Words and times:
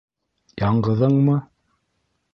Яңғыҙыңмы? 0.61 1.37